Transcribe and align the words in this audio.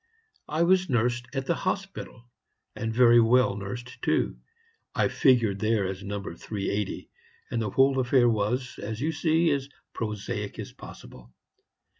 I 0.47 0.63
was 0.63 0.89
nursed 0.89 1.27
at 1.31 1.45
the 1.45 1.53
hospital, 1.53 2.25
and 2.75 2.91
very 2.91 3.19
well 3.19 3.55
nursed 3.55 4.01
too; 4.01 4.39
I 4.95 5.09
figured 5.09 5.59
there 5.59 5.85
as 5.85 6.01
'Number 6.03 6.33
380,' 6.33 7.11
and 7.51 7.61
the 7.61 7.69
whole 7.69 7.99
affair 7.99 8.27
was, 8.27 8.79
as 8.79 8.99
you 8.99 9.11
see, 9.11 9.51
as 9.51 9.69
prosaic 9.93 10.57
as 10.57 10.71
possible. 10.73 11.31